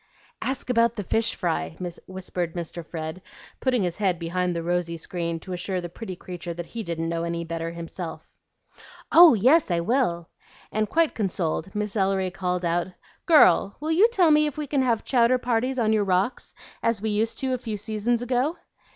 [0.41, 2.83] "Ask about the fish fry," whispered Mr.
[2.83, 3.21] Fred,
[3.59, 7.07] putting his head behind the rosy screen to assure the pretty creature that he didn't
[7.07, 8.25] know any better himself.
[9.11, 10.29] "Oh yes, I will!"
[10.71, 12.87] and, quite consoled, Miss Ellery called out,
[13.27, 16.99] "Girl, will you tell me if we can have chowder parties on your rocks as
[16.99, 18.57] we used to a few seasons ago?"